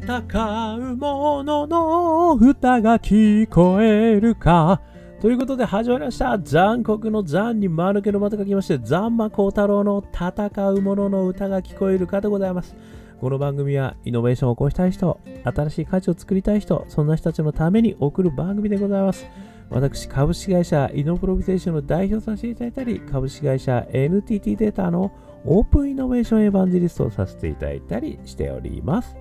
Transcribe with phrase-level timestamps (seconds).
[0.00, 4.80] 戦う者のの歌が聞こえるか。
[5.20, 6.38] ということで始まりました。
[6.38, 12.76] 残酷の残に丸けのまた書きまして、残魔高太郎の戦う者のの歌が聞こえるかでございます。
[13.20, 19.26] この番組はイノベーションを起こしたい人、新しい価値を作りたい人、そんな人たちのために送る番組でございます。
[19.68, 25.12] 私、株式会社イノプロビゼーションの代表させていただいたり、株式会社 NTT データの
[25.44, 29.16] オープンイノベーションエヴァンジリストをさせていただいたりしております。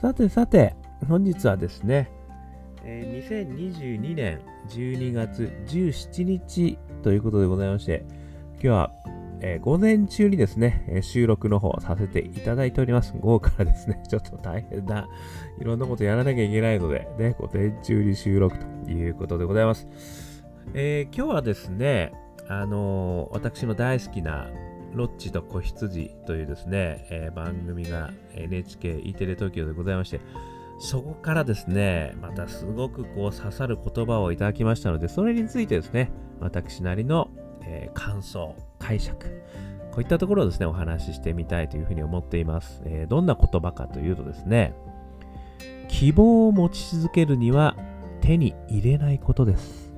[0.00, 0.76] さてさて、
[1.08, 2.08] 本日はですね、
[2.84, 8.04] え、2022年12月17日ということでございまして、
[8.52, 8.92] 今日は、
[9.40, 13.12] え、午前中にですね、収録の方させていただいております。
[13.18, 15.08] 午後からですね、 ちょっと大変な、
[15.60, 19.88] いろんなことやらなきゃいけないので、ね、午前中に収録ということでございます。
[20.74, 22.12] えー、今日はですね、
[22.46, 24.48] あのー、私の大好きな
[24.94, 30.20] ロッチと子羊というですね、えー、番組が NHKE テレ東京でございまして、
[30.78, 37.28] そこからですね、またすごくこう刺さる言葉をいただきましたので、それについてですね、私なりの、
[37.62, 39.26] えー、感想、解釈、
[39.90, 42.82] こういったところをですね、お話ししてみたいというふうに思っています。
[42.84, 44.74] えー、どんな言葉かというとですね、
[45.88, 47.76] 希望を持ち続けるには
[48.20, 49.92] 手に入れないことです。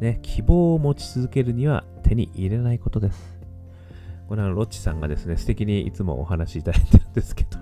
[0.00, 3.33] ね、希望を持ち続けるには手に入れないことです。
[4.34, 7.56] これはロッチさんがですね、素敵にいつもお話しいただいてるんですけど、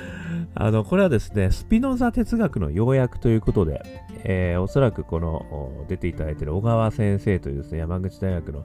[0.56, 3.82] あの、これはですね、スピノザ哲学の要約ということで、
[4.24, 8.64] えー、おそらくこの出ていただいている小川先生というですね、山口大学の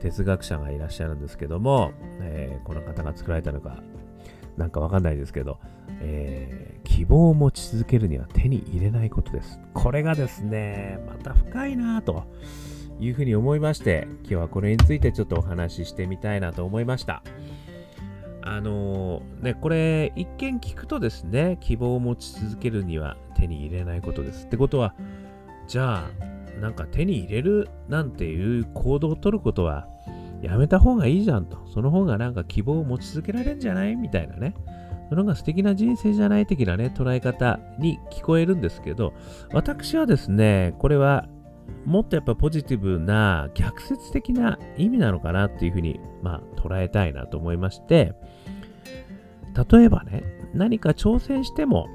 [0.00, 3.82] 哲学者がいらっしゃるんですけども、えー、この方が作られたのか、
[4.56, 5.58] なんかわかんないですけど、
[6.00, 9.60] えー、希望を持ち続けるには手に入れないことです。
[9.74, 12.24] これがですね、また深いなぁと。
[13.00, 17.22] いうふうに思いまして、今日はこれについてちょっとお話ししてみたいなと思いました。
[18.42, 24.46] あのー、ね、これ一見聞くとですね、希望を持ち続けるには手に入れないことです。
[24.46, 24.94] ってことは、
[25.66, 29.88] じゃあ、なんか手に入れるなんていう行動をとることは
[30.42, 31.66] やめた方がいいじゃんと。
[31.66, 34.54] その方がなんか希望を持ち続けられるんじゃないみたいなね。
[35.08, 39.12] その方が素敵な人生じゃない的なね、捉え方に聞こえるんですけど、
[39.52, 41.26] 私はですね、これは
[41.86, 48.14] もっとやっぱポジティブな逆説的な意味なのかなっていうふうに、まあ、捉えたいなと思いまして、
[49.70, 51.88] 例えばね、何か挑戦しても、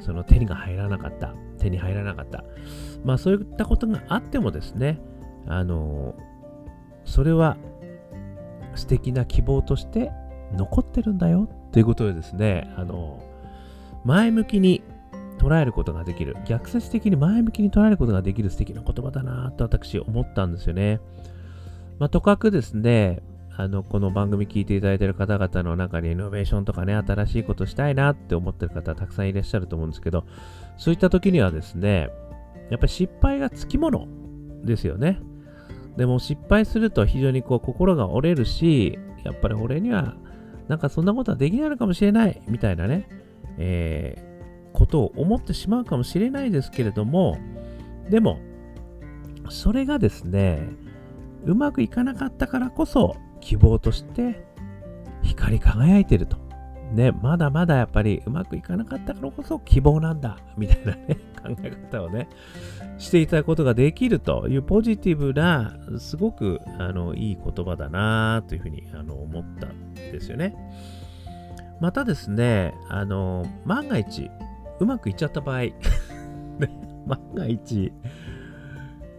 [0.00, 2.44] その手にが入らなかった、手に入らなかった。
[3.04, 5.00] まあそういったことがあってもですね、
[5.46, 6.14] あの、
[7.04, 7.56] それは
[8.76, 10.12] 素敵な希望として
[10.54, 13.20] 残ってるんだよということでですね、あの、
[14.04, 14.82] 前向きに
[15.38, 21.00] 捉えることができる、逆説的に前向きに捉えることができる素敵な言葉だなと私思ったんですよね。
[21.98, 23.22] まあ、とかくですね、
[23.56, 30.24] あの、この番組聞いていただいている方々の中にイノベーションとかね、新しいことしたいなって思ってる方たくさんいらっしゃると思うんですけど、
[30.78, 32.08] そういった時にはですね、
[32.70, 34.08] やっぱり失敗がつきもの
[34.64, 35.20] ですよね。
[35.96, 40.16] でも失敗すると非常にこう心が折れるし、やっぱり俺には
[40.68, 43.08] なんかそんなことはできないのかもしれないみたいなね、
[43.58, 44.31] えー
[44.72, 47.38] ことを思ってしまうかもしれないですけれども、
[48.10, 48.38] でも、
[49.48, 50.68] それがですね、
[51.44, 54.44] うまくいかなかったからこそ希望として
[55.22, 56.36] 光り輝いてると。
[56.92, 62.28] ね、まだまだやっぱりうまくいかなかったからこそ希望なんだ、みたいなね、 考え方をね、
[62.98, 70.54] していただくことができるというポジティブな、すごくあのいい言葉だなというふうにあの思ったんですよね。
[71.80, 74.30] またですね、あの、万が一、
[74.82, 75.62] うまくいっちゃった場合、
[77.06, 77.92] 万が一、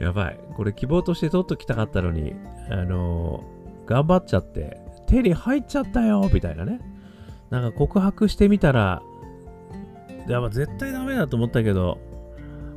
[0.00, 0.40] やばい。
[0.56, 2.34] これ希望として取っときたかったのに、
[2.70, 6.80] あのー、頑張っちゃって、手に入っちゃったよみたいなね。
[7.50, 9.02] なんか告白してみたら、
[10.28, 11.98] やっぱ絶対ダメだと思ったけど、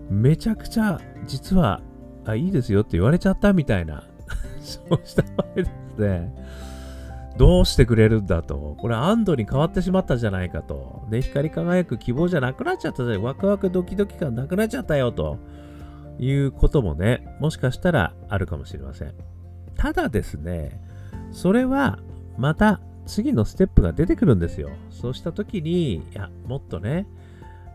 [0.09, 1.81] めちゃくちゃ、実は、
[2.25, 4.03] あ、いいですよって言われちゃったみたいな、
[4.59, 5.69] そうした場合です
[5.99, 6.33] ね。
[7.37, 8.75] どうしてくれるんだと。
[8.77, 11.05] これ安堵に変わってしまったじゃないかと。
[11.09, 15.39] ね、光り輝く希望じゃなくなっちゃったじゃワクワクドキドキ感なくなっちゃったよと
[16.19, 19.13] いうこともね、もしかしたらあるかもしれません。
[19.75, 20.79] ただですね、
[21.31, 21.99] それは
[22.37, 24.69] また次のステップが出てくるんですよ。
[24.91, 27.07] そうした時に、いや、もっとね、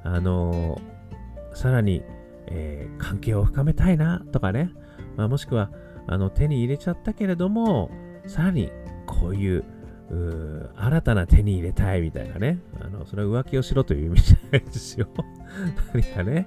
[0.05, 2.03] あのー、さらに、
[2.47, 4.71] えー、関係を深めたいなとかね、
[5.17, 5.71] まあ、もしくは、
[6.07, 7.91] あの、手に入れちゃったけれども、
[8.27, 8.71] さらに
[9.09, 9.65] こういう
[10.11, 12.59] う新たな手に入れたいみたいなね。
[12.81, 15.09] あの、それは浮気をしろという意味じゃないですよ。
[15.93, 16.47] 何かね、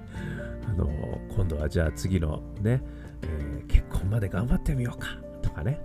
[0.68, 0.88] あの、
[1.36, 2.82] 今度はじゃあ次のね、
[3.22, 5.08] えー、結婚まで頑張ってみようか
[5.42, 5.80] とかね。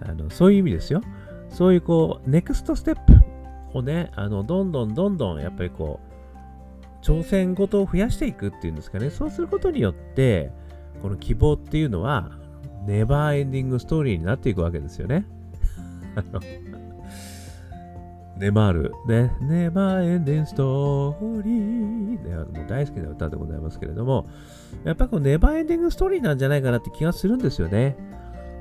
[0.00, 1.02] あの、そういう意味ですよ。
[1.48, 6.14] そういうこう、ネクストステップをね、あの、どんどんどんどんやっぱりこう
[7.04, 9.10] 挑戦事を増やしていくっていうんですかね。
[9.10, 10.52] そうすることによって、
[11.02, 12.32] この希望っていうのは、
[12.86, 15.26] ネバーエンディングストーリーになっていくわけですよね。
[18.36, 24.26] ネマール、ね、ネバーエンデンストーリー、ね、もう大好きな歌でございますけれども、
[24.84, 27.96] やっぱこのネバーエンディングストーリーなんじゃないかなって気がするんですよね。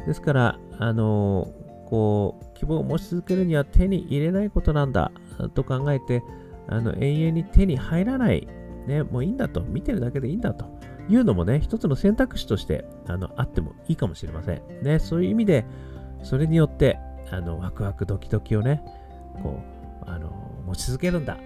[0.06, 1.52] ですから、あの、
[1.86, 5.12] こう、希望を持ち続けるには手に入れないことなんだ
[5.56, 6.24] と考えて、
[6.68, 8.48] あの永遠に手に入らない、
[8.88, 10.66] ね、もういいんだと、見てるだけでいいんだと
[11.10, 14.84] いうのもね、一つの選択肢としてあのあってもいいかもしれません。
[14.84, 15.66] ね、そういう意味で、
[16.22, 17.00] それによって
[17.34, 18.84] あのワクワクドキドキをね、
[19.42, 19.60] こ
[20.06, 20.32] う、あの
[20.68, 21.38] 持ち続けるんだ。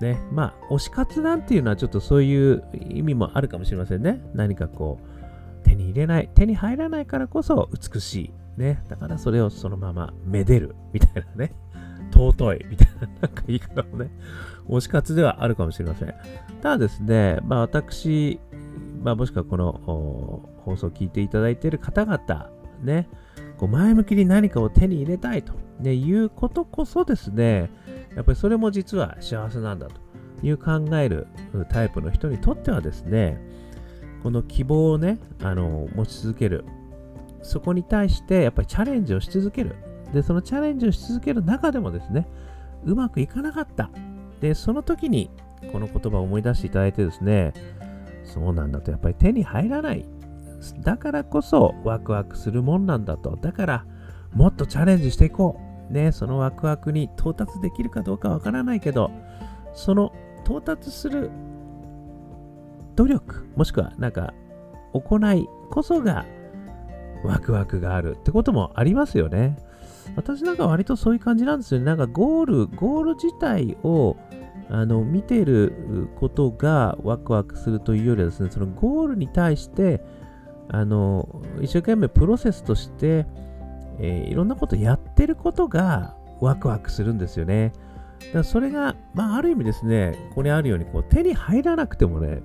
[0.00, 4.20] ね、まあ、推し活なんていうのはちょっとそういう意味もあるかもしれませんね。
[4.34, 8.32] 何かこう、手に入れない、手に入らないからこそ美しい。
[8.60, 11.54] ね、だからそれをそのままめでるみたいなね。
[12.12, 14.10] 尊いみたいな、なんか言い方もね、
[14.68, 16.08] 推し活ではあるかもしれません。
[16.62, 18.40] ただですね、まあ私、
[19.02, 19.72] まあもしくはこの
[20.64, 22.50] 放送を聞いていただいている方々、
[22.82, 23.08] ね、
[23.58, 27.70] こう前向きに何かを手に入れたいと、ね、いうことこそですね、
[28.14, 29.94] やっぱりそれも実は幸せなんだと
[30.42, 31.26] いう考える
[31.70, 33.40] タイプの人にとってはですね、
[34.22, 36.64] この希望をね、あの、持ち続ける。
[37.42, 39.76] そこに対してやっぱりチャレンジをし続ける。
[40.12, 42.26] で、そのチャレンジをし続ける中でもですね、
[42.84, 43.90] うまくいかなかった。
[44.40, 45.30] で、その時に
[45.72, 47.52] この言葉を思い出していただいてですね、
[48.24, 50.04] そうなんだと、やっぱり手に入らない。
[50.80, 53.36] だからこそワクワクするもんなんだと。
[53.36, 53.84] だから、
[54.32, 55.66] もっとチャレンジしていこう。
[55.92, 59.10] ね、そのワクワクに到達できるかどうかわからないけど、
[59.72, 60.12] その
[60.44, 61.30] 到達する
[62.96, 64.34] 努力、もしくはなんか
[64.92, 66.24] 行いこそが
[67.24, 69.56] ワクワクがあるってこともありますよね。
[70.16, 71.86] 私なんか割とそういう感じなんですよね。
[71.86, 74.16] なんかゴール、ゴール自体を
[74.68, 80.02] あの見てることがワクワクするというよりはですね、そのゴールに対して
[80.68, 83.26] あの一生懸命プロセスとして、
[84.00, 87.72] えー、いろんなことやってることがワクワクするんですよね。
[88.20, 92.40] だからそれが、まあ、ある意味ですね、ここにあるようにこう手に入らなくてもね、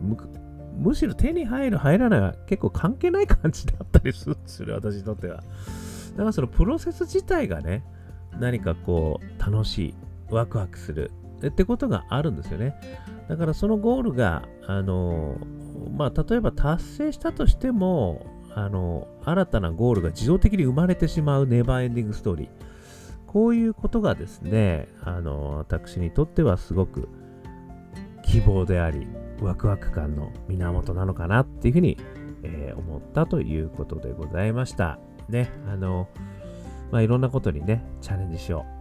[0.78, 4.30] むしろ手に入る、入らないは結構関係ない感じだったりす
[4.66, 5.38] る、私にとっては。
[5.38, 5.44] だ
[6.18, 7.84] からそのプロセス自体がね、
[8.40, 9.96] 何かこう、楽しい、
[10.30, 11.12] ワクワクする
[11.48, 12.76] ってことがあるんですよね。
[13.28, 15.38] だからそのゴールが、あの、
[15.98, 22.50] まあ、例えば達成したとしても、あの、新たなゴールが自動的に生まれてしまうネバーエンディングストーリー。
[23.28, 27.08] こういうことがですね、あの、私にとってはすごく
[28.24, 29.08] 希望であり、
[29.42, 31.98] ワクワク感の源なのかなっていうふうに、
[32.44, 35.00] えー、思ったということでございました。
[35.30, 36.10] ね、あの、
[36.92, 38.81] まあ、いろんなことにね、チャレンジしよう。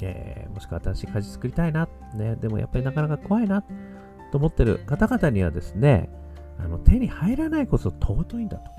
[0.00, 1.88] えー、もしくは新しい家事作りたいな。
[2.14, 3.64] ね、でもやっぱりなかなか怖いな。
[4.32, 6.10] と思ってる方々にはですね、
[6.58, 8.70] あの手に入らないこそ尊いんだと。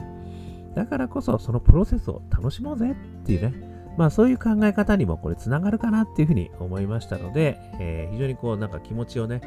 [0.75, 2.95] だからこそそのプロセスを楽しもうぜっ
[3.25, 3.53] ていうね、
[3.97, 9.41] まあそういう考え方にもこれつながるかなっていうふうに思いましたので、えー、非常にこうなんか気持ちをね、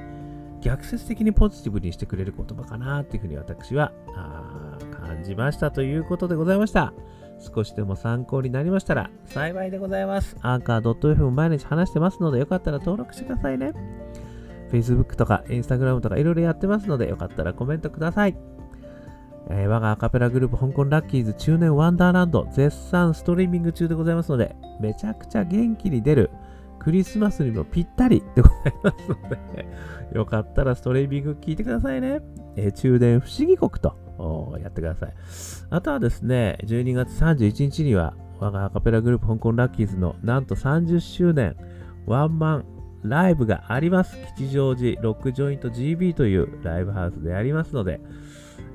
[0.63, 3.93] 逆説的にポジティブにしてくれる言葉かなっていうふうに私は
[4.91, 6.93] 感じましたということでございました。
[7.39, 10.37] 少しでも参考になりましたら幸いでございます。
[10.41, 13.73] アーカー .fm 毎日話してますのでよかったら登録してくださいね。
[14.71, 18.37] Facebook とか Instagram とかいろいろやってますのでよかったらコメントください。
[19.51, 26.31] えー、我がアカペラグループ香港ラッキーズ中年ワンダーランド絶賛ストリーミング中でございますのでめちゃくちゃ元気に出る
[26.79, 29.67] クリスマスにもぴったりでございますので
[30.13, 32.21] よかったらストリーミング聞いてくださいね。
[32.57, 33.97] えー、中年不思議国と
[34.61, 35.15] やってください。
[35.71, 41.57] あとはですね、12月31日には、我がアカペラグループ香港ラッキーズのなんと30周年
[42.07, 42.65] ワンマン
[43.03, 44.17] ライブがあります。
[44.37, 48.01] 吉祥寺ロックジョイント GB というライブハウスでありますので、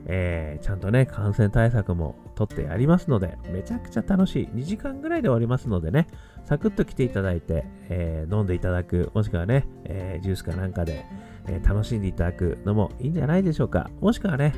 [0.05, 4.47] えー、ちゃんとね、感染対策もとってやりますので、めちゃくちゃ楽しい。
[4.47, 6.07] 2時間ぐらいで終わりますのでね、
[6.45, 11.05] サクッと来ていただいて、えー、飲んでいただく、もしくはね、えー、ジュースかなんかで、
[11.45, 13.89] え楽しんでいただくのもいいんじゃないでしょうか。
[13.99, 14.53] もしくはね、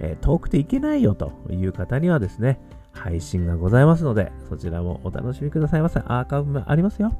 [0.00, 2.60] え遠くて行けないよという方にはですね、
[2.92, 6.00] 配信がございますので、そちらもお楽しみくださいませ。
[6.00, 7.12] アーカイブもありますよ。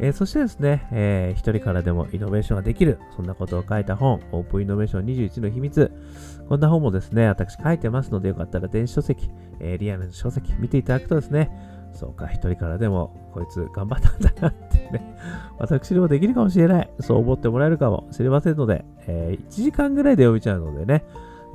[0.00, 5.92] えー、そしてですね、えー、一人からでもイノベーションができる、そんなことを書いた本、オープンイノベーション21の秘密。
[6.48, 11.50] こんな本もですね、私書いてますので、よかったら電子書籍、えー、リアルの書籍見ていただくとですね、
[11.92, 15.16] そうか、一人からでもこいつ頑張ったんだなってね、
[15.58, 21.04] 私にもできるかもしれない、そう思ってもらえるかもしれませんので、え、1時間ぐらいで読めちゃうのでね、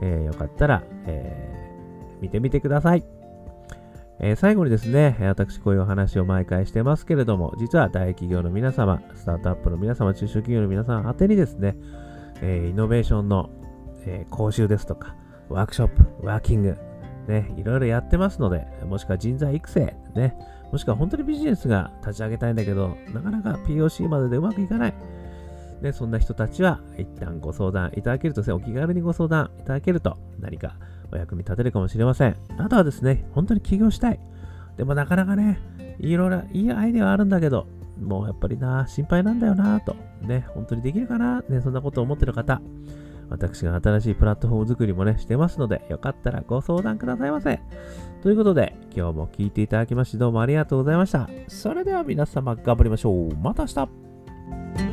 [0.01, 3.03] えー、よかったら、えー、見てみてください。
[4.19, 11.75] えー、最後にですね、私こういうお話を毎回してますけれども、実は大企業の皆様、スタートアップの皆様、中小企業の皆様宛てにですね、
[12.41, 13.49] えイノベーションの、
[14.05, 15.15] え講習ですとか、
[15.49, 16.77] ワークショップ、ワーキング、
[17.27, 20.35] ね、いろいろやってますので、もしくは人材育成、ね、
[20.71, 24.93] もしくは本当にビジネスが立ち上げたいんだけど、なかなか POC まででうまくいかない。
[25.81, 30.75] ね、そんな人たちは一旦ご相談いただけるとですね、お気軽にご相談いただけると何か
[31.11, 32.35] お役に立てるかもしれません。
[32.57, 34.19] あとはですね、本当に起業したい。
[34.75, 35.59] でもなかなかね、
[35.99, 37.67] いろいろいいアイデアはあるんだけど、
[38.01, 39.95] もうやっぱりな、心配なんだよなと。
[40.21, 41.41] ね、本当にできるかな？
[41.49, 42.61] ね、そんなことを思ってる方、
[43.29, 47.59] 私が新しいプラットフォーム作りもね、してますので、よかったらご相談くださいませ。
[48.21, 51.29] ということで、今日も聞いていただきましてどうもありがとうございました。
[51.47, 53.35] それでは皆様頑張りましょう。
[53.37, 54.86] また明日